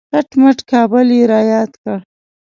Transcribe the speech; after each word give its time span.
کټ 0.11 0.29
مټ 0.41 0.57
کابل 0.71 1.07
یې 1.17 1.23
را 1.31 1.41
یاد 1.53 1.71
کړ. 1.81 1.97